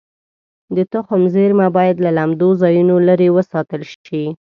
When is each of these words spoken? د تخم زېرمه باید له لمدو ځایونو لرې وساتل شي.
د 0.75 0.77
تخم 0.93 1.21
زېرمه 1.33 1.67
باید 1.77 1.97
له 2.05 2.11
لمدو 2.17 2.49
ځایونو 2.61 2.95
لرې 3.07 3.29
وساتل 3.37 3.81
شي. 4.05 4.23